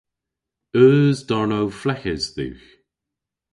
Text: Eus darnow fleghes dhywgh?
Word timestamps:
Eus 0.83 1.17
darnow 1.27 1.67
fleghes 1.81 2.25
dhywgh? 2.35 2.67